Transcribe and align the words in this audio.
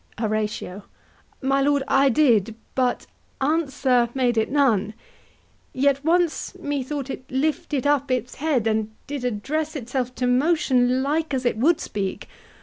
HORATIO. 0.17 0.81
My 1.43 1.61
lord, 1.61 1.83
I 1.87 2.09
did; 2.09 2.55
But 2.73 3.05
answer 3.39 4.09
made 4.15 4.35
it 4.35 4.49
none: 4.49 4.95
yet 5.73 6.03
once 6.03 6.57
methought 6.57 7.11
It 7.11 7.29
lifted 7.29 7.85
up 7.85 8.09
it 8.09 8.37
head, 8.37 8.65
and 8.65 8.89
did 9.05 9.23
address 9.23 9.75
Itself 9.75 10.15
to 10.15 10.25
motion, 10.25 11.03
like 11.03 11.35
as 11.35 11.45
it 11.45 11.55
would 11.57 11.79
speak. 11.79 12.27